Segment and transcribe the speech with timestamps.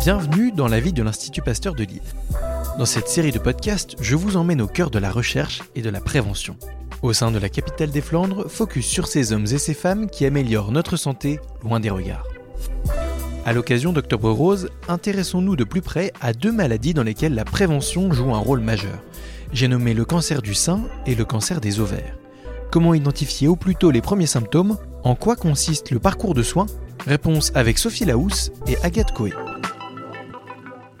[0.00, 2.00] Bienvenue dans la vie de l'Institut Pasteur de Lille.
[2.78, 5.90] Dans cette série de podcasts, je vous emmène au cœur de la recherche et de
[5.90, 6.56] la prévention.
[7.02, 10.24] Au sein de la capitale des Flandres, focus sur ces hommes et ces femmes qui
[10.24, 12.26] améliorent notre santé loin des regards.
[13.44, 18.10] À l'occasion d'Octobre Rose, intéressons-nous de plus près à deux maladies dans lesquelles la prévention
[18.10, 19.02] joue un rôle majeur.
[19.52, 22.16] J'ai nommé le cancer du sein et le cancer des ovaires.
[22.70, 24.78] Comment identifier au plus tôt les premiers symptômes?
[25.04, 26.66] En quoi consiste le parcours de soins?
[27.06, 29.34] Réponse avec Sophie Laousse et Agathe Coé.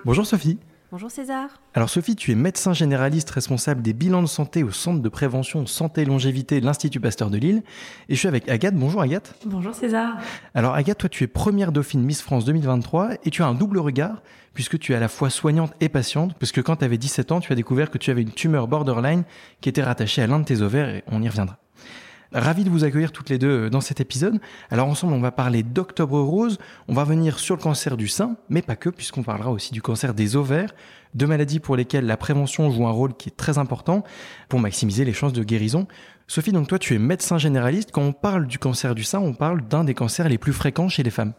[0.06, 0.58] Bonjour Sophie.
[0.90, 1.50] Bonjour César.
[1.74, 5.66] Alors Sophie, tu es médecin généraliste responsable des bilans de santé au Centre de prévention
[5.66, 7.62] santé et longévité de l'Institut Pasteur de Lille.
[8.08, 8.74] Et je suis avec Agathe.
[8.74, 9.34] Bonjour Agathe.
[9.44, 10.16] Bonjour César.
[10.54, 13.78] Alors Agathe, toi tu es première dauphine Miss France 2023 et tu as un double
[13.78, 14.22] regard
[14.54, 17.40] puisque tu es à la fois soignante et patiente, puisque quand tu avais 17 ans,
[17.40, 19.24] tu as découvert que tu avais une tumeur borderline
[19.60, 21.58] qui était rattachée à l'un de tes ovaires et on y reviendra.
[22.32, 24.40] Ravi de vous accueillir toutes les deux euh, dans cet épisode.
[24.70, 28.36] Alors ensemble, on va parler d'Octobre Rose, on va venir sur le cancer du sein,
[28.48, 30.72] mais pas que, puisqu'on parlera aussi du cancer des ovaires,
[31.14, 34.04] deux maladies pour lesquelles la prévention joue un rôle qui est très important
[34.48, 35.88] pour maximiser les chances de guérison.
[36.28, 37.90] Sophie, donc toi, tu es médecin généraliste.
[37.90, 40.88] Quand on parle du cancer du sein, on parle d'un des cancers les plus fréquents
[40.88, 41.32] chez les femmes.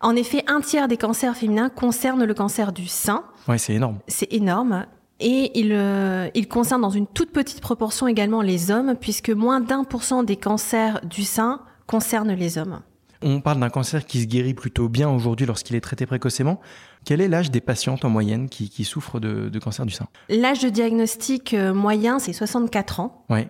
[0.00, 3.22] En effet, un tiers des cancers féminins concernent le cancer du sein.
[3.46, 4.00] Ouais, c'est énorme.
[4.08, 4.86] C'est énorme.
[5.20, 9.60] Et il, euh, il, concerne dans une toute petite proportion également les hommes, puisque moins
[9.60, 12.80] d'un pour cent des cancers du sein concernent les hommes.
[13.22, 16.60] On parle d'un cancer qui se guérit plutôt bien aujourd'hui lorsqu'il est traité précocement.
[17.04, 20.08] Quel est l'âge des patientes en moyenne qui, qui souffrent de, de, cancer du sein?
[20.28, 23.24] L'âge de diagnostic euh, moyen, c'est 64 ans.
[23.30, 23.48] Ouais.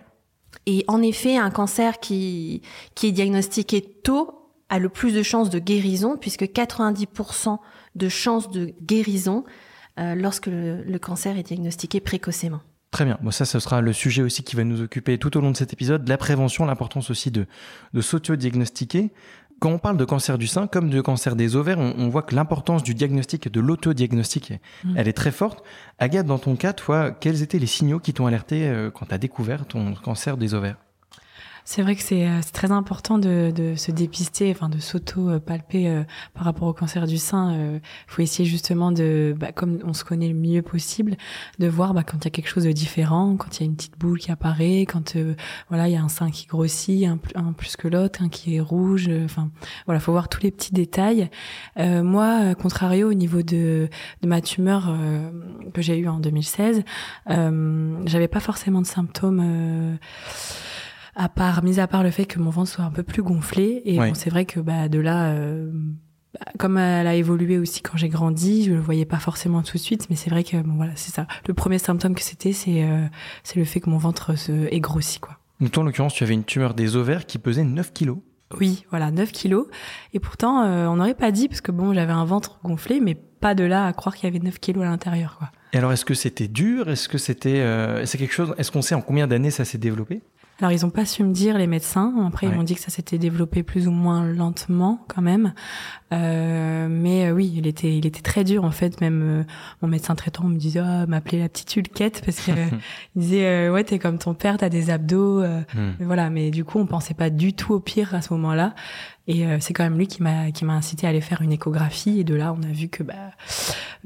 [0.65, 2.61] Et en effet, un cancer qui,
[2.93, 7.57] qui est diagnostiqué tôt a le plus de chances de guérison, puisque 90%
[7.95, 9.43] de chances de guérison
[9.99, 12.61] euh, lorsque le, le, cancer est diagnostiqué précocement.
[12.91, 13.17] Très bien.
[13.21, 15.57] Bon, ça, ce sera le sujet aussi qui va nous occuper tout au long de
[15.57, 17.45] cet épisode, la prévention, l'importance aussi de,
[17.93, 19.11] de s'auto-diagnostiquer.
[19.59, 22.23] Quand on parle de cancer du sein, comme de cancer des ovaires, on, on voit
[22.23, 24.93] que l'importance du diagnostic et de l'autodiagnostic, mmh.
[24.97, 25.63] elle est très forte.
[25.97, 29.13] Agathe, dans ton cas, toi, quels étaient les signaux qui t'ont alerté euh, quand tu
[29.13, 30.77] as découvert ton cancer des ovaires?
[31.67, 36.03] C'est vrai que c'est très important de, de, se dépister, enfin de s'auto-palper euh,
[36.35, 37.53] par rapport au cancer du sein.
[37.53, 41.17] Il euh, faut essayer justement de, bah, comme on se connaît le mieux possible,
[41.57, 43.65] de voir bah, quand il y a quelque chose de différent, quand il y a
[43.65, 45.33] une petite boule qui apparaît, quand euh,
[45.69, 48.61] voilà il y a un sein qui grossit, un, plus que l'autre, un qui est
[48.61, 49.09] rouge.
[49.25, 49.49] Enfin
[49.87, 51.31] voilà, faut voir tous les petits détails.
[51.77, 53.89] moi, contrario au niveau de,
[54.21, 54.95] de ma tumeur
[55.73, 56.83] que j'ai eue en 2016,
[57.27, 59.97] j'avais pas forcément de symptômes
[61.15, 63.81] à part, mis à part le fait que mon ventre soit un peu plus gonflé.
[63.85, 65.71] Et bon, c'est vrai que bah, de là, euh,
[66.57, 69.81] comme elle a évolué aussi quand j'ai grandi, je le voyais pas forcément tout de
[69.81, 71.27] suite, mais c'est vrai que bon, voilà, c'est ça.
[71.47, 73.05] Le premier symptôme que c'était, c'est euh,
[73.43, 75.37] c'est le fait que mon ventre se est grossi, quoi.
[75.61, 78.17] Donc toi, en l'occurrence, tu avais une tumeur des ovaires qui pesait 9 kilos.
[78.59, 79.67] Oui, voilà, 9 kilos.
[80.13, 83.15] Et pourtant, euh, on n'aurait pas dit, parce que bon, j'avais un ventre gonflé, mais
[83.15, 85.51] pas de là à croire qu'il y avait 9 kilos à l'intérieur, quoi.
[85.73, 86.89] Et alors, est-ce que c'était dur?
[86.89, 89.77] Est-ce que c'était, euh, c'est quelque chose Est-ce qu'on sait en combien d'années ça s'est
[89.77, 90.21] développé?
[90.59, 92.13] Alors ils ont pas su me dire les médecins.
[92.27, 92.53] Après ouais.
[92.53, 95.53] ils m'ont dit que ça s'était développé plus ou moins lentement quand même.
[96.13, 99.01] Euh, mais euh, oui, il était il était très dur en fait.
[99.01, 99.43] Même euh,
[99.81, 102.51] mon médecin traitant me disait oh, m'appelait la petite Hulquette parce que
[103.15, 105.41] il disait ouais t'es comme ton père t'as des abdos.
[105.43, 105.65] Mm.
[105.99, 106.29] Mais voilà.
[106.29, 108.75] Mais du coup on pensait pas du tout au pire à ce moment-là.
[109.27, 112.21] Et c'est quand même lui qui m'a qui m'a incité à aller faire une échographie.
[112.21, 113.31] Et de là on a vu que bah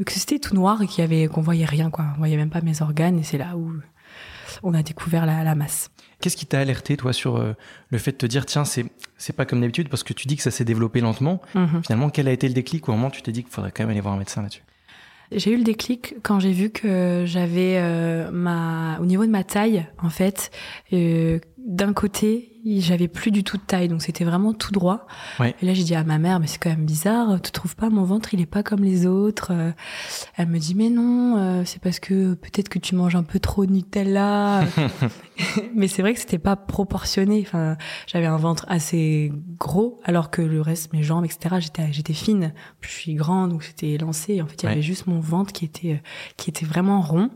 [0.03, 2.05] que c'était tout noir et qu'il y avait qu'on voyait rien quoi.
[2.15, 3.19] On voyait même pas mes organes.
[3.19, 3.71] Et c'est là où
[4.63, 5.89] on a découvert la, la masse.
[6.21, 7.53] Qu'est-ce qui t'a alerté, toi, sur euh,
[7.89, 8.85] le fait de te dire, tiens, c'est,
[9.17, 11.41] c'est pas comme d'habitude, parce que tu dis que ça s'est développé lentement.
[11.55, 11.85] Mm-hmm.
[11.85, 13.83] Finalement, quel a été le déclic au moment où tu t'es dit qu'il faudrait quand
[13.83, 14.63] même aller voir un médecin là-dessus?
[15.31, 19.43] J'ai eu le déclic quand j'ai vu que j'avais euh, ma au niveau de ma
[19.43, 20.49] taille en fait
[20.91, 25.07] euh, d'un côté j'avais plus du tout de taille donc c'était vraiment tout droit.
[25.39, 25.55] Ouais.
[25.61, 27.89] et là j'ai dit à ma mère mais c'est quand même bizarre tu trouves pas
[27.89, 29.53] mon ventre il est pas comme les autres
[30.35, 33.39] elle me dit mais non euh, c'est parce que peut-être que tu manges un peu
[33.39, 34.65] trop de Nutella.
[35.75, 37.77] Mais c'est vrai que c'était pas proportionné enfin
[38.07, 42.53] j'avais un ventre assez gros alors que le reste mes jambes etc j'étais j'étais fine.
[42.81, 44.73] Je suis grande donc c'était lancé en fait il y ouais.
[44.73, 46.01] avait juste mon ventre qui était
[46.37, 47.29] qui était vraiment rond.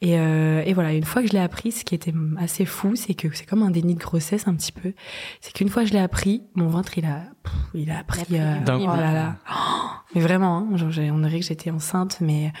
[0.00, 2.96] Et, euh, et voilà une fois que je l'ai appris ce qui était assez fou
[2.96, 4.92] c'est que c'est comme un déni de grossesse un petit peu
[5.40, 8.54] c'est qu'une fois je l'ai appris mon ventre il a pff, il a pris euh,
[8.68, 12.52] oh là là oh, mais vraiment hein, genre, on dirait que j'étais enceinte mais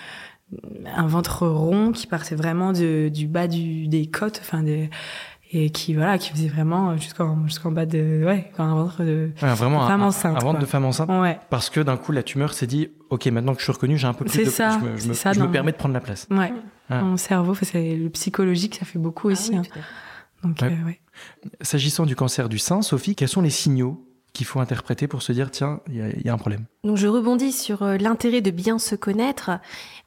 [0.94, 4.90] un ventre rond qui partait vraiment de, du bas du, des côtes enfin des
[5.52, 9.54] et qui voilà qui faisait vraiment jusqu'en jusqu'en bas de ouais un ventre de ouais,
[9.54, 10.60] vraiment de femme un, enceinte un ventre quoi.
[10.60, 11.38] de femme enceinte ouais.
[11.48, 14.06] parce que d'un coup la tumeur s'est dit ok maintenant que je suis reconnue j'ai
[14.08, 15.76] un peu plus c'est de ça, je me, je me, ça, je me permets de
[15.76, 16.52] prendre la place ouais
[16.88, 17.02] ah.
[17.02, 19.80] mon cerveau c'est le psychologique ça fait beaucoup ah aussi oui, hein.
[20.42, 20.72] Donc ouais.
[20.72, 21.00] Euh, ouais.
[21.60, 25.32] s'agissant du cancer du sein Sophie quels sont les signaux qu'il faut interpréter pour se
[25.32, 28.78] dire tiens, il y, a un problème Donc je rebondis sur euh, l'intérêt de bien
[28.78, 29.50] se connaître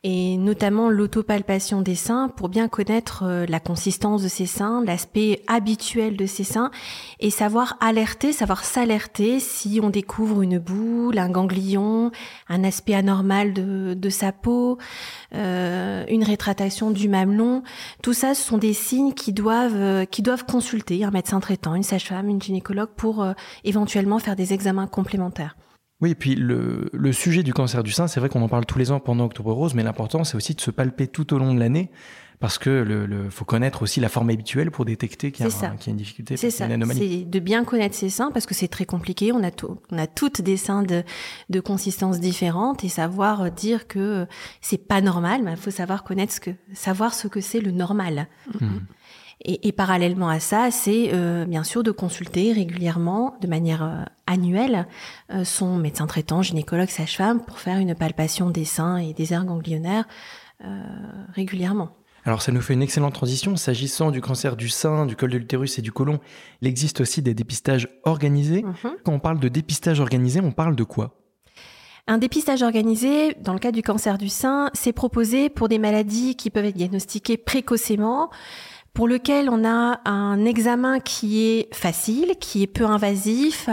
[0.04, 5.44] et notamment l'autopalpation des seins pour bien connaître euh, la consistance de ces seins, l'aspect
[5.45, 6.72] habituel de ces seins
[7.19, 12.12] et savoir alerter, savoir s'alerter si on découvre une boule, un ganglion,
[12.50, 14.80] un aspect anormal de, de sa peau,
[15.36, 17.62] euh, une rétractation du mamelon.
[18.01, 21.83] Tout ça, ce sont des signes qui doivent, qui doivent consulter un médecin traitant, une
[21.83, 23.25] sage-femme, une gynécologue pour
[23.63, 25.56] éventuellement faire des examens complémentaires.
[26.01, 28.77] Oui, et puis le, sujet du cancer du sein, c'est vrai qu'on en parle tous
[28.77, 31.53] les ans pendant Octobre Rose, mais l'important, c'est aussi de se palper tout au long
[31.53, 31.89] de l'année,
[32.41, 35.95] parce que le, faut connaître aussi la forme habituelle pour détecter qu'il y, a une
[35.95, 36.67] difficulté, c'est ça.
[36.67, 39.31] C'est de bien connaître ses seins, parce que c'est très compliqué.
[39.31, 39.51] On a,
[39.89, 41.03] on a toutes des seins de,
[41.50, 44.27] de consistance différente, et savoir dire que
[44.59, 48.27] c'est pas normal, il faut savoir connaître ce que, savoir ce que c'est le normal.
[48.59, 48.67] Mmh.
[49.41, 54.03] Et, et, parallèlement à ça, c'est euh, bien sûr de consulter régulièrement, de manière euh,
[54.27, 54.87] annuelle,
[55.31, 59.45] euh, son médecin traitant, gynécologue, sage-femme, pour faire une palpation des seins et des aires
[59.45, 60.05] ganglionnaires
[61.33, 61.89] régulièrement.
[62.23, 63.55] Alors ça nous fait une excellente transition.
[63.55, 66.19] S'agissant du cancer du sein, du col de l'utérus et du côlon,
[66.61, 68.63] il existe aussi des dépistages organisés.
[68.63, 68.95] Mhm.
[69.03, 71.13] Quand on parle de dépistage organisé, on parle de quoi?
[72.07, 76.35] Un dépistage organisé, dans le cas du cancer du sein, c'est proposé pour des maladies
[76.35, 78.29] qui peuvent être diagnostiquées précocement,
[78.95, 83.69] pour lequel on a un examen qui est facile, qui est peu invasif,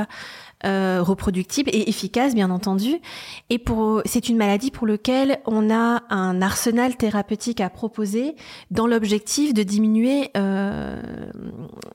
[0.65, 3.01] euh, reproductible et efficace bien entendu.
[3.49, 8.35] Et pour c'est une maladie pour laquelle on a un arsenal thérapeutique à proposer
[8.71, 11.01] dans l'objectif de diminuer euh,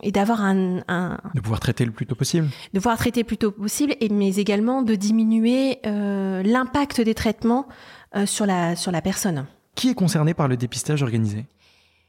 [0.01, 2.47] et d'avoir un, un, de pouvoir traiter le plus tôt possible.
[2.73, 7.13] De pouvoir traiter le plus tôt possible, et mais également de diminuer euh, l'impact des
[7.13, 7.67] traitements
[8.15, 9.47] euh, sur la sur la personne.
[9.75, 11.45] Qui est concerné par le dépistage organisé?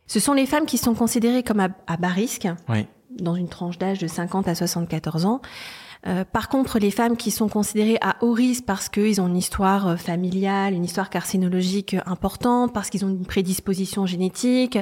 [0.08, 2.48] Ce sont les femmes qui sont considérées comme à, bas risque,
[3.10, 5.40] dans une tranche d'âge de 50 à 74 ans.
[6.06, 9.36] Euh, par contre, les femmes qui sont considérées à haut risque parce qu'ils ont une
[9.36, 14.78] histoire euh, familiale, une histoire carcinologique importante, parce qu'ils ont une prédisposition génétique,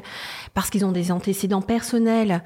[0.52, 2.42] parce qu'ils ont des antécédents personnels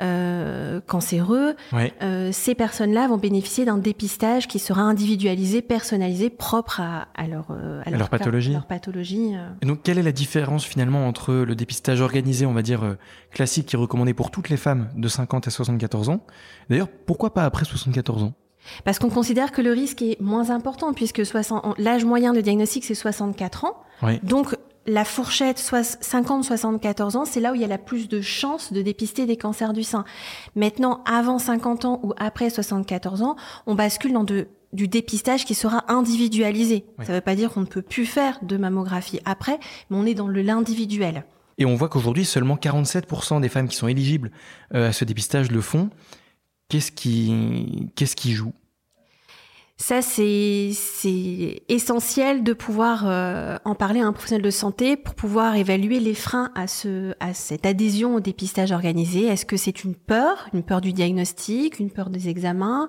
[0.00, 7.08] euh, cancéreux, euh, ces personnes-là vont bénéficier d'un dépistage qui sera individualisé, personnalisé, propre à,
[7.14, 8.52] à leur, euh, à leur, pathologie.
[8.52, 9.32] Leur pathologie
[9.62, 12.96] Et donc, quelle est la différence finalement entre le dépistage organisé, on va dire
[13.30, 16.24] classique, qui est recommandé pour toutes les femmes de 50 à 74 ans?
[16.68, 18.32] D'ailleurs, pourquoi pas après 74 ans?
[18.84, 21.22] Parce qu'on considère que le risque est moins important puisque
[21.78, 23.82] l'âge moyen de diagnostic c'est 64 ans.
[24.22, 24.56] Donc
[24.90, 28.82] la fourchette 50-74 ans, c'est là où il y a la plus de chances de
[28.82, 30.04] dépister des cancers du sein.
[30.56, 35.54] Maintenant, avant 50 ans ou après 74 ans, on bascule dans de, du dépistage qui
[35.54, 36.84] sera individualisé.
[36.98, 39.60] Ça ne veut pas dire qu'on ne peut plus faire de mammographie après,
[39.90, 41.24] mais on est dans le l'individuel.
[41.58, 44.32] Et on voit qu'aujourd'hui, seulement 47% des femmes qui sont éligibles
[44.74, 45.90] euh, à ce dépistage le font.
[46.68, 48.52] Qu'est-ce qui, qu'est-ce qui joue?
[49.80, 50.72] Ça, c'est
[51.70, 56.12] essentiel de pouvoir euh, en parler à un professionnel de santé pour pouvoir évaluer les
[56.12, 59.24] freins à, ce, à cette adhésion au dépistage organisé.
[59.24, 62.88] Est-ce que c'est une peur, une peur du diagnostic, une peur des examens?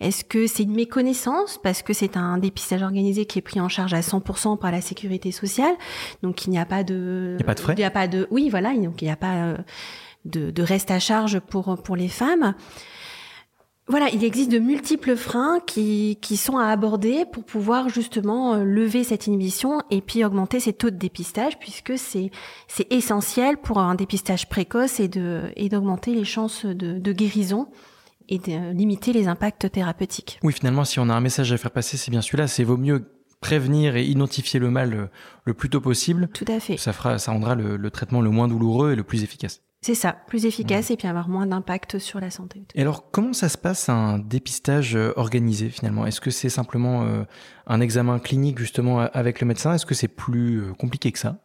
[0.00, 1.60] Est-ce que c'est une méconnaissance?
[1.62, 4.80] Parce que c'est un dépistage organisé qui est pris en charge à 100% par la
[4.80, 5.74] sécurité sociale
[6.22, 7.36] Donc il n'y a pas de...
[7.38, 7.74] Il n'y a pas de frais?
[7.74, 8.26] Il n'y a pas de...
[8.30, 9.44] Oui, voilà, donc il n'y a pas...
[9.44, 9.56] Euh,
[10.24, 12.54] de, de, reste à charge pour pour les femmes.
[13.90, 18.62] Voilà, il existe de multiples freins qui, qui sont à aborder pour pouvoir justement euh,
[18.62, 22.30] lever cette inhibition et puis augmenter ces taux de dépistage puisque c'est
[22.68, 27.66] c'est essentiel pour un dépistage précoce et de et d'augmenter les chances de, de guérison
[28.28, 30.38] et de limiter les impacts thérapeutiques.
[30.44, 32.46] Oui, finalement, si on a un message à faire passer, c'est bien celui-là.
[32.46, 33.10] C'est vaut mieux
[33.40, 35.06] prévenir et identifier le mal euh,
[35.46, 36.28] le, plus tôt possible.
[36.32, 36.76] Tout à fait.
[36.76, 39.62] Ça fera, ça rendra le, le traitement le moins douloureux et le plus efficace.
[39.82, 42.62] C'est ça, plus efficace et puis avoir moins d'impact sur la santé.
[42.74, 46.04] Et alors, comment ça se passe un dépistage euh, organisé finalement?
[46.04, 47.24] Est-ce que c'est simplement euh,
[47.66, 49.72] un examen clinique justement avec le médecin?
[49.72, 51.38] Est-ce que c'est plus euh, compliqué que ça?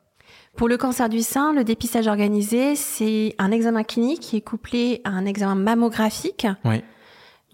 [0.58, 5.00] Pour le cancer du sein, le dépistage organisé, c'est un examen clinique qui est couplé
[5.06, 6.48] à un examen mammographique.
[6.66, 6.82] Oui.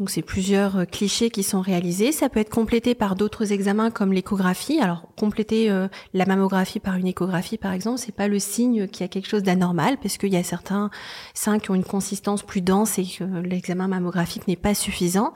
[0.02, 2.12] Donc c'est plusieurs euh, clichés qui sont réalisés.
[2.12, 4.80] Ça peut être complété par d'autres examens comme l'échographie.
[4.80, 9.02] Alors compléter euh, la mammographie par une échographie par exemple, c'est pas le signe qu'il
[9.02, 10.90] y a quelque chose d'anormal parce qu'il y a certains
[11.36, 15.36] seins qui ont une consistance plus dense et que l'examen mammographique n'est pas suffisant.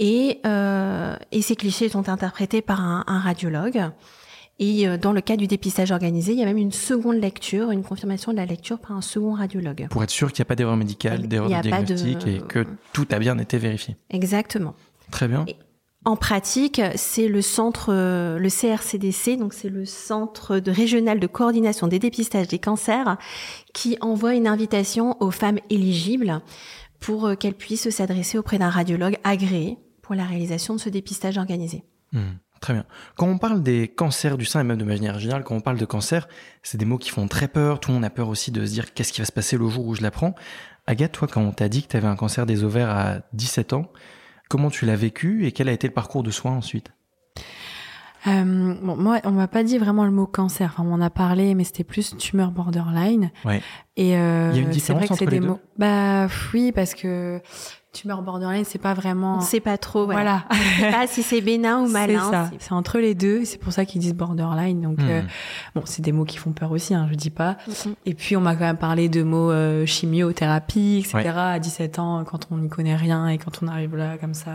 [0.00, 3.92] Et, euh, et ces clichés sont interprétés par un, un radiologue.
[4.58, 7.70] Et euh, dans le cas du dépistage organisé, il y a même une seconde lecture,
[7.70, 9.86] une confirmation de la lecture par un second radiologue.
[9.90, 13.06] Pour être sûr qu'il n'y a pas d'erreur médicale, d'erreur de diagnostic et que tout
[13.10, 13.96] a bien été vérifié.
[14.10, 14.74] Exactement.
[15.10, 15.46] Très bien.
[16.04, 21.26] en pratique, c'est le centre, euh, le CRCDC, donc c'est le centre de régional de
[21.26, 23.16] coordination des dépistages des cancers,
[23.72, 26.40] qui envoie une invitation aux femmes éligibles
[27.00, 31.38] pour euh, qu'elles puissent s'adresser auprès d'un radiologue agréé pour la réalisation de ce dépistage
[31.38, 31.84] organisé.
[32.12, 32.20] Mmh,
[32.60, 32.84] très bien.
[33.16, 35.78] Quand on parle des cancers du sein et même de manière générale, quand on parle
[35.78, 36.28] de cancer,
[36.62, 37.80] c'est des mots qui font très peur.
[37.80, 39.68] Tout le monde a peur aussi de se dire qu'est-ce qui va se passer le
[39.68, 40.34] jour où je l'apprends?
[40.86, 43.74] Agathe, toi, quand on t'a dit que tu avais un cancer des ovaires à 17
[43.74, 43.90] ans,
[44.48, 46.90] comment tu l'as vécu et quel a été le parcours de soins ensuite?
[48.26, 50.70] Euh, bon, moi, on m'a pas dit vraiment le mot cancer.
[50.72, 53.30] Enfin, on en a parlé, mais c'était plus tumeur borderline.
[53.44, 53.62] Ouais.
[53.98, 55.46] Et euh, Il y a une c'est vrai différence que c'est entre les des deux
[55.52, 55.60] mots.
[55.76, 57.40] Bah oui, parce que
[57.92, 59.34] tumeur borderline, c'est pas vraiment.
[59.34, 60.04] On ne sait pas trop.
[60.06, 60.44] Voilà.
[60.50, 62.30] On sait pas si c'est bénin ou C'est malin.
[62.30, 62.48] ça.
[62.52, 63.44] c'est- C'est entre les deux.
[63.44, 64.80] C'est pour ça qu'ils disent borderline.
[64.82, 65.08] Donc, Hmm.
[65.08, 65.22] euh,
[65.74, 66.94] bon, c'est des mots qui font peur aussi.
[66.94, 67.56] Hein, je dis pas.
[67.66, 67.94] Mhm.
[68.06, 71.14] Et puis, on m'a quand même parlé de mots euh, chimiothérapie, etc.
[71.16, 71.28] Ouais.
[71.28, 74.50] À 17 ans, quand on n'y connaît rien et quand on arrive là comme ça,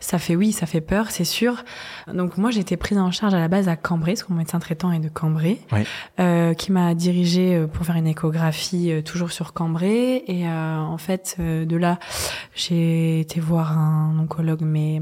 [0.00, 1.64] ça fait oui, ça fait peur, c'est sûr.
[2.12, 4.38] Donc, moi, j'ai été prise en charge à la base à Cambrai, parce que mon
[4.38, 5.84] médecin traitant est de Cambrai, Ouais.
[6.18, 10.24] euh, qui m'a dirigée euh, pour faire une échographie euh, toujours sur Cambrai.
[10.26, 11.98] Et euh, en fait, euh, de là,
[12.54, 15.00] j'ai été voir un oncologue, mais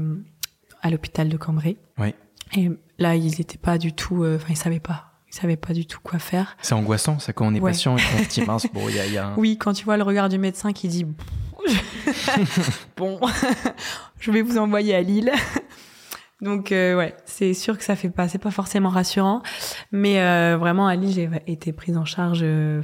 [0.81, 1.77] à l'hôpital de Cambrai.
[1.97, 2.15] Ouais.
[2.55, 5.05] Et là, ils n'étaient pas du tout, enfin, ils savaient pas.
[5.31, 6.57] Ils savaient pas du tout quoi faire.
[6.61, 7.71] C'est angoissant, ça, quand on est Ouais.
[7.71, 9.35] patient et qu'on se dit mince, bon, il y a, y a un...
[9.35, 11.05] Oui, quand tu vois le regard du médecin qui dit
[12.97, 13.19] bon,
[14.19, 15.31] je vais vous envoyer à Lille.
[16.41, 19.41] Donc euh, ouais, c'est sûr que ça fait pas, c'est pas forcément rassurant,
[19.91, 22.81] mais euh, vraiment Lille j'ai été prise en charge euh,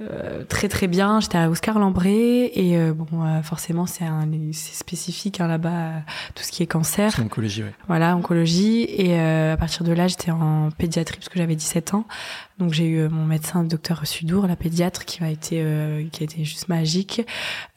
[0.00, 1.20] euh, très très bien.
[1.20, 4.04] J'étais à Oscar Lambré et euh, bon euh, forcément c'est
[4.52, 5.92] spécifique hein, là-bas
[6.34, 7.12] tout ce qui est cancer.
[7.14, 7.74] C'est oncologie, ouais.
[7.88, 8.82] Voilà, oncologie.
[8.88, 12.04] Et euh, à partir de là, j'étais en pédiatrie parce que j'avais 17 ans.
[12.58, 16.04] Donc j'ai eu euh, mon médecin, le docteur Sudour, la pédiatre, qui a été euh,
[16.12, 17.26] qui a été juste magique.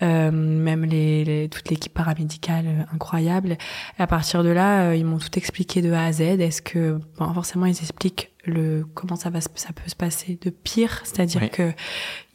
[0.01, 3.57] Euh, même les, les- toute l'équipe paramédicale incroyable.
[3.99, 6.21] Et à partir de là, ils m'ont tout expliqué de A à Z.
[6.21, 10.49] Est-ce que bon, forcément ils expliquent le comment ça va ça peut se passer de
[10.49, 11.49] pire, c'est-à-dire Oui.
[11.49, 11.71] que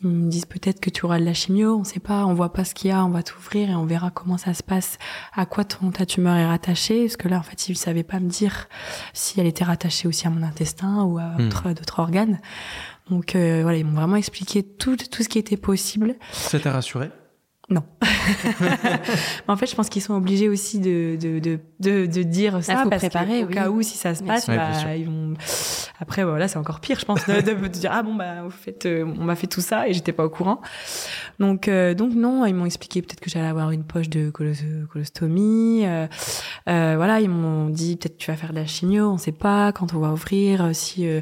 [0.03, 2.53] ils me disent peut-être que tu auras de la chimio, on sait pas, on voit
[2.53, 4.97] pas ce qu'il y a, on va t'ouvrir et on verra comment ça se passe,
[5.35, 8.21] à quoi ton ta tumeur est rattachée, parce que là en fait ils savaient pas
[8.21, 8.69] me dire
[9.13, 11.47] si elle était rattachée aussi à mon intestin ou à Hmm.
[11.49, 12.41] autre- d'autres organes.
[13.11, 16.15] Donc euh, voilà, ils m'ont vraiment expliqué tout tout ce qui était possible.
[16.33, 17.11] Ça t'a rassuré?
[17.71, 17.83] Non.
[18.61, 22.63] Mais en fait, je pense qu'ils sont obligés aussi de, de, de, de, de dire
[22.65, 23.53] ça faut parce préparer, oui.
[23.55, 24.55] cas où, si ça se passe, sûr.
[24.55, 25.35] Bah, ils vont...
[26.01, 28.51] Après, voilà, c'est encore pire, je pense, de, de, de dire, ah bon, bah, au
[28.51, 30.61] fait, euh, on m'a fait tout ça et j'étais pas au courant.
[31.41, 34.87] Donc, euh, donc non, ils m'ont expliqué peut-être que j'allais avoir une poche de colos-
[34.91, 35.85] colostomie.
[35.87, 36.07] Euh,
[36.69, 39.73] euh, voilà, ils m'ont dit, peut-être tu vas faire de la chimio, on sait pas
[39.73, 41.21] quand on va ouvrir, euh, si, euh,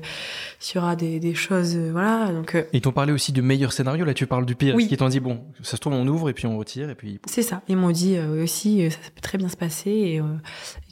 [0.58, 2.30] s'il y aura des, des choses, euh, voilà.
[2.32, 4.74] Donc, euh, Ils t'ont parlé aussi du meilleur scénario, là tu parles du pire.
[4.74, 4.82] Oui.
[4.82, 6.94] Est-ce qu'ils t'ont dit, bon, ça se trouve, on ouvre et puis on retire et
[6.94, 7.18] puis...
[7.26, 7.62] C'est ça.
[7.68, 10.24] Ils m'ont dit euh, aussi, euh, ça peut très bien se passer et euh,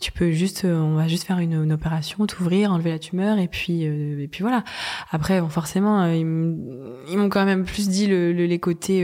[0.00, 3.46] tu peux juste, on va juste faire une, une opération, t'ouvrir, enlever la tumeur et
[3.46, 4.64] puis et puis voilà.
[5.12, 8.98] Après, bon, forcément, ils m'ont quand même plus dit le, le- les côtés.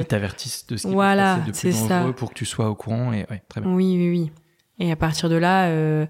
[0.00, 1.98] Ils t'avertissent de ce qui voilà, peut se passer de plus c'est ça.
[2.00, 3.70] dangereux pour que tu sois au courant et ouais, très bien.
[3.72, 4.30] oui, oui, oui.
[4.78, 6.06] Et à partir de là, euh,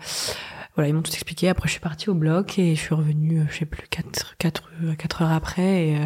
[0.76, 1.48] voilà, ils m'ont tout expliqué.
[1.48, 4.36] Après, je suis partie au bloc et je suis revenue, euh, je sais plus, 4,
[4.38, 5.88] quatre, euh, quatre heures après.
[5.88, 6.04] Et euh,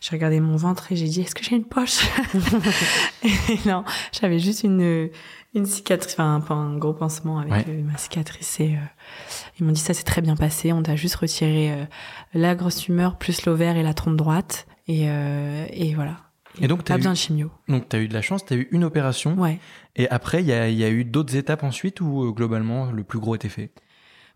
[0.00, 2.00] j'ai regardé mon ventre et j'ai dit, est-ce que j'ai une poche?
[3.50, 5.10] Et non, j'avais juste une,
[5.54, 7.64] une cicatrice, enfin un, un gros pansement avec Ouais.
[7.68, 8.60] euh, ma cicatrice.
[8.60, 8.78] Et euh,
[9.58, 10.72] ils m'ont dit, ça s'est très bien passé.
[10.72, 11.84] On t'a juste retiré euh,
[12.34, 14.66] la grosse tumeur plus l'ovaire et la trompe droite.
[14.86, 16.16] Et, euh, et voilà.
[16.60, 17.50] Et donc, t'as eu- de chimio.
[17.68, 19.60] Donc t'as eu de la chance, t'as eu une opération Ouais.
[19.94, 23.20] et après il y a, y a eu d'autres étapes ensuite où globalement le plus
[23.20, 23.70] gros était fait?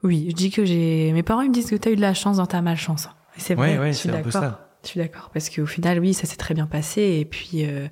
[0.02, 1.12] Oui, je dis que j'ai.
[1.12, 3.09] Mes parents ils me disent que tu as eu de la chance dans ta malchance.
[3.37, 4.42] C'est vrai, Ouais, ouais, je suis c'est un peu d'accord.
[4.42, 4.68] ça.
[4.85, 7.87] Je suis d'accord parce qu'au final, oui, ça s'est très bien passé et puis euh,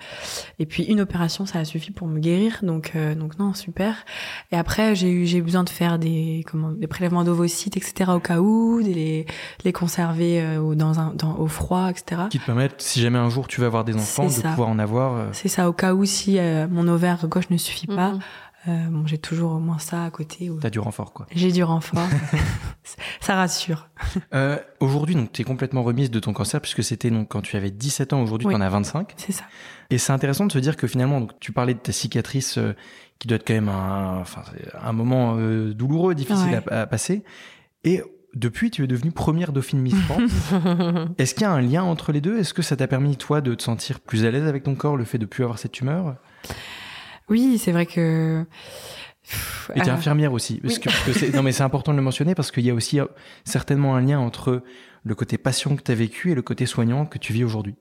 [0.58, 2.58] et puis une opération, ça a suffi pour me guérir.
[2.64, 4.04] Donc euh, donc non, super.
[4.50, 8.10] Et après, j'ai eu j'ai eu besoin de faire des comment des prélèvements d'ovocytes, etc.
[8.12, 9.24] au cas où, de les
[9.64, 12.22] les conserver euh, au- dans un dans au froid, etc.
[12.28, 14.48] Qui te permettent, si jamais un jour tu veux avoir des enfants, de ça.
[14.50, 15.14] pouvoir en avoir.
[15.14, 18.14] euh, C'est ça, au cas où si euh, mon ovaire gauche ne suffit pas,
[18.66, 20.50] bon, j'ai toujours au moins ça à côté.
[20.50, 21.26] où T'as du renfort quoi.
[21.34, 22.06] J'ai du renfort.
[23.20, 23.88] ça rassure.
[24.34, 27.56] Euh, aujourd'hui, donc, tu es complètement remise de ton cancer puisque c'était donc quand tu
[27.56, 28.22] avais 17 ans.
[28.22, 28.54] Aujourd'hui, Oui.
[28.54, 29.12] tu en as 25.
[29.16, 29.44] C'est ça.
[29.90, 32.74] Et c'est intéressant de se dire que finalement, donc, tu parlais de ta cicatrice euh,
[33.18, 34.42] qui doit être quand même un, enfin,
[34.82, 36.72] un moment euh, douloureux, difficile Ouais.
[36.72, 37.24] à, à passer.
[37.84, 38.02] Et
[38.34, 40.30] depuis, tu es devenue première dauphine Miss France.
[41.18, 42.38] Est-ce qu'il y a un lien entre les deux?
[42.38, 44.96] Est-ce que ça t'a permis, toi, de te sentir plus à l'aise avec ton corps,
[44.96, 46.14] le fait de plus avoir cette tumeur?
[47.30, 48.44] Oui, c'est vrai que.
[49.22, 50.60] Pff, Et t'es euh, infirmière aussi.
[50.60, 50.80] Parce oui.
[50.80, 52.74] que, parce que c'est- non, mais c'est important de le mentionner parce qu'il y a
[52.74, 53.06] aussi euh,
[53.44, 54.62] certainement un lien entre
[55.04, 57.76] le côté patient que tu as vécu et le côté soignant que tu vis aujourd'hui.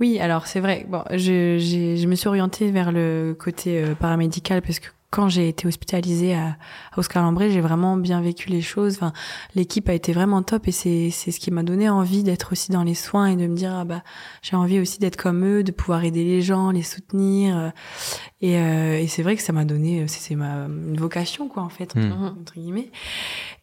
[0.00, 0.86] Oui, alors c'est vrai.
[0.88, 5.28] Bon, je, j'ai- je me suis orientée vers le côté euh, paramédical parce que quand
[5.28, 6.56] j'ai été hospitalisée à,
[6.96, 8.98] Oscar Lambré, j'ai vraiment bien vécu les choses.
[9.54, 12.72] L'équipe a été vraiment top et c'est c'est ce qui m'a donné envie d'être aussi
[12.72, 14.02] dans les soins et de me dire ah bah
[14.40, 17.72] j'ai envie aussi d'être comme eux, de pouvoir aider les gens, les soutenir.
[18.42, 21.62] Euh, et, euh, et c'est vrai que ça m'a donné c'est ma une vocation quoi
[21.62, 22.32] en fait Hmm.
[22.40, 22.90] entre guillemets.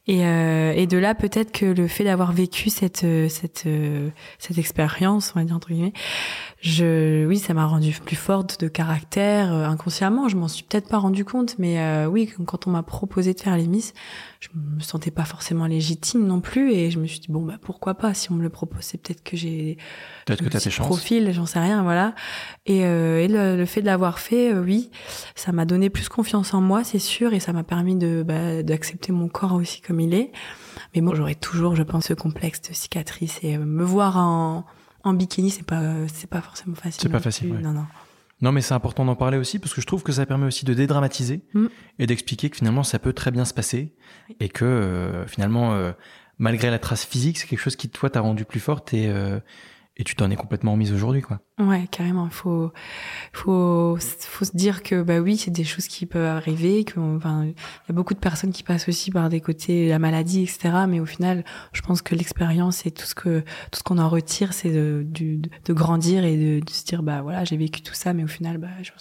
[0.08, 3.68] Et, euh, et de là, peut-être que le fait d'avoir vécu cette cette
[4.40, 5.94] cette expérience, on va dire entre guillemets,
[6.62, 10.28] je oui, ça m'a rendu plus forte de caractère euh, inconsciemment.
[10.28, 13.40] Je m'en suis peut-être pas rendu compte, mais euh, oui, quand on m'a proposé de
[13.40, 13.94] faire les Miss,
[14.40, 17.58] je me sentais pas forcément légitime non plus, et je me suis dit bon bah
[17.62, 19.78] pourquoi pas si on me le propose, c'est peut-être que j'ai
[20.26, 20.88] Peut-être que un tu as tes chances.
[20.88, 22.16] profil, j'en sais rien, voilà.
[22.66, 24.92] Et, euh, et le, le fait de l'avoir fait, euh, oui,
[25.36, 28.62] ça m'a donné plus confiance en moi, c'est sûr, et ça m'a permis de bah,
[28.62, 30.32] d'accepter mon corps aussi comme il est.
[30.94, 34.66] Mais bon, j'aurais toujours, je pense, ce complexe de cicatrice et euh, me voir en
[35.04, 35.82] en bikini, c'est pas
[36.14, 37.02] c'est pas forcément facile.
[37.02, 37.62] C'est pas facile, ouais.
[37.62, 37.86] Non non.
[38.42, 40.64] Non, mais c'est important d'en parler aussi parce que je trouve que ça permet aussi
[40.66, 41.68] de dédramatiser Mm.
[42.00, 43.96] et d'expliquer que finalement ça peut très bien se passer
[44.40, 45.92] et que euh, finalement, euh,
[46.38, 49.40] malgré la trace physique, c'est quelque chose qui toi t'a rendu plus forte et, euh,
[50.00, 51.42] et tu t'en es complètement remise aujourd'hui, quoi.
[51.60, 52.26] Ouais, carrément.
[52.26, 52.72] Il faut,
[53.34, 56.86] faut, faut se dire que bah oui, c'est des choses qui peuvent arriver.
[56.86, 60.00] Que, enfin, il y a beaucoup de personnes qui passent aussi par des côtés la
[60.00, 60.86] maladie, etc.
[60.88, 63.42] Mais au final, je pense que l'expérience et tout ce que
[63.72, 67.04] tout ce qu'on en retire, c'est de, de, de grandir et de, de se dire
[67.04, 68.92] bah voilà, j'ai vécu tout ça, mais au final, bah je,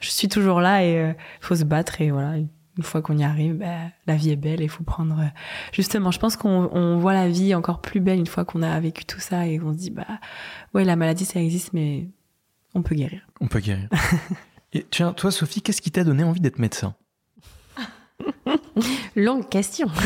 [0.00, 2.34] je suis toujours là et euh, faut se battre et voilà.
[2.76, 3.66] Une fois qu'on y arrive, bah,
[4.06, 5.18] la vie est belle et il faut prendre.
[5.18, 5.24] euh,
[5.72, 8.78] Justement, je pense qu'on on voit la vie encore plus belle une fois qu'on a
[8.80, 10.06] vécu tout ça et on se dit bah
[10.74, 12.08] ouais, la maladie ça existe, mais
[12.74, 13.20] on peut guérir.
[13.40, 13.88] On peut guérir.
[14.74, 16.94] et tiens, toi, Sophie, qu'est-ce qui t'a donné envie d'être médecin?
[19.16, 19.88] Longue question.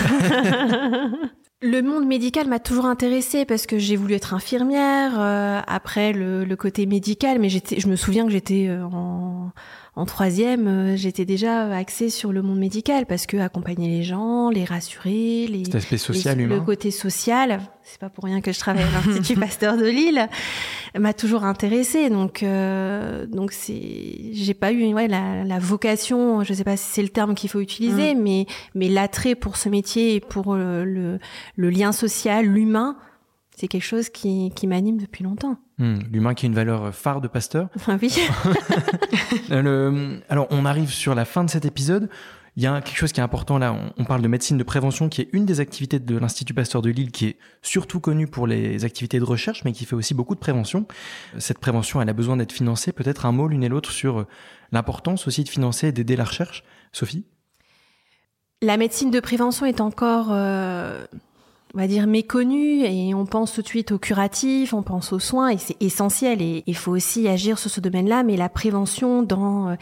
[1.62, 5.20] Le monde médical m'a toujours intéressée parce que j'ai voulu être infirmière.
[5.20, 9.52] euh, après le, le côté médical, mais j'étais, je me souviens que j'étais euh, en,
[9.96, 14.48] en troisième, euh, j'étais déjà axée sur le monde médical parce que accompagner les gens,
[14.48, 18.40] les rassurer, les, Cet aspect social, les- humain le côté social, c'est pas pour rien
[18.40, 20.28] que je travaille à l'Institut Pasteur de Lille,
[20.98, 22.08] m'a toujours intéressée.
[22.08, 26.84] Donc, euh, donc c'est, j'ai pas eu ouais, la, la vocation, je sais pas si
[26.92, 30.84] c'est le terme qu'il faut utiliser, mais, mais l'attrait pour ce métier et pour euh,
[30.84, 31.18] le,
[31.56, 32.96] le lien social, l'humain,
[33.56, 35.58] c'est quelque chose qui, qui m'anime depuis longtemps.
[35.76, 37.68] Hmm, L'humain qui est une valeur phare de Pasteur.
[37.76, 38.14] Enfin, oui.
[39.50, 42.08] Euh, alors, on arrive sur la fin de cet épisode.
[42.56, 43.72] Il y a quelque chose qui est important là.
[43.72, 46.82] On, on parle de médecine de prévention, qui est une des activités de l'Institut Pasteur
[46.82, 50.14] de Lille, qui est surtout connue pour les activités de recherche, mais qui fait aussi
[50.14, 50.86] beaucoup de prévention.
[51.38, 52.92] Cette prévention, elle a besoin d'être financée.
[52.92, 54.26] Peut-être un mot l'une et l'autre sur
[54.72, 56.64] l'importance aussi de financer et d'aider la recherche.
[56.92, 57.24] Sophie?
[58.62, 61.06] La médecine de prévention est encore, euh,
[61.74, 65.18] on va dire, méconnue et on pense tout de suite au curatif, on pense aux
[65.20, 68.22] soins et c'est essentiel et il faut aussi agir sur ce domaine-là.
[68.24, 69.74] Mais la prévention dans euh,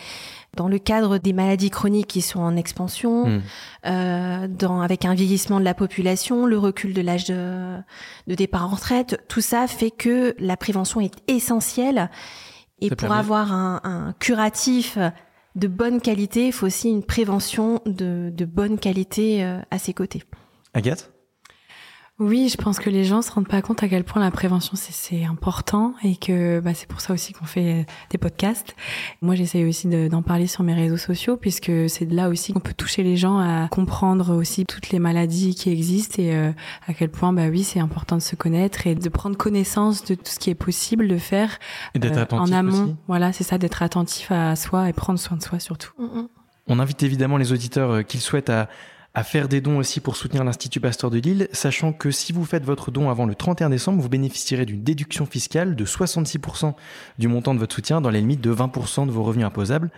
[0.57, 3.41] dans le cadre des maladies chroniques qui sont en expansion, Hmm.
[3.87, 7.77] euh, dans, avec un vieillissement de la population, le recul de l'âge de,
[8.27, 12.11] de départ en retraite, tout ça fait que la prévention est essentielle.
[12.81, 14.99] Et Ça pour permet- avoir un, un curatif
[15.55, 19.93] de bonne qualité, il faut aussi une prévention de, de bonne qualité euh, à ses
[19.95, 20.23] côtés.
[20.75, 21.13] Agathe?
[22.21, 24.73] Oui, je pense que les gens se rendent pas compte à quel point la prévention
[24.75, 28.75] c'est- c'est important et que bah, c'est pour ça aussi qu'on fait euh, des podcasts.
[29.23, 32.53] Moi, j'essaye aussi de- d'en parler sur mes réseaux sociaux puisque c'est de là aussi
[32.53, 36.51] qu'on peut toucher les gens à comprendre aussi toutes les maladies qui existent et euh,
[36.89, 40.17] à quel point bah oui, c'est important de se connaître et de prendre connaissance de
[40.17, 41.57] tout ce qui est possible de faire
[41.95, 42.83] Et d'être euh, attentif en amont.
[42.85, 42.97] aussi.
[43.07, 45.93] Voilà, c'est ça, d'être attentif à soi et prendre soin de soi surtout.
[46.67, 48.69] On invite évidemment les auditeurs qui le souhaitent à,
[49.15, 52.45] à faire des dons aussi pour soutenir l'Institut Pasteur de Lille, sachant que si vous
[52.45, 56.75] faites votre don avant le 31 décembre, vous bénéficierez d'une déduction fiscale de 66%
[57.19, 59.91] du montant de votre soutien dans les limites de 20% de vos revenus imposables.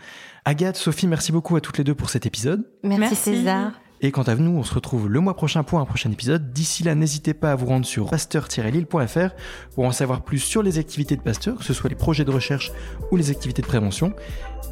[0.44, 2.64] Agathe, Sophie, merci beaucoup à toutes les deux pour cet épisode.
[2.82, 3.16] Merci, Merci.
[3.16, 3.72] César.
[4.02, 6.52] Et quant à nous, on se retrouve le mois prochain pour un prochain épisode.
[6.52, 9.34] D'ici là, n'hésitez pas à vous rendre sur pasteur-lille.fr
[9.74, 12.30] pour en savoir plus sur les activités de Pasteur, que ce soit les projets de
[12.30, 12.72] recherche
[13.10, 14.14] ou les activités de prévention.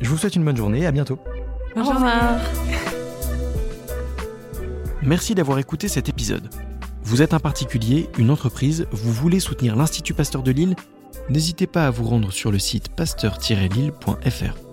[0.00, 1.18] Je vous souhaite une bonne journée, à bientôt.
[1.74, 2.38] Bonne Au revoir.
[5.08, 6.50] Merci d'avoir écouté cet épisode.
[7.02, 10.76] Vous êtes un particulier, une entreprise, vous voulez soutenir l'Institut Pasteur de Lille
[11.30, 14.67] N'hésitez pas à vous rendre sur le site pasteur-lille.fr.